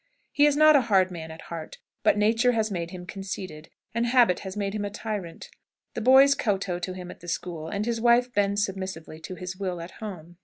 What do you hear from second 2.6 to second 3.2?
made him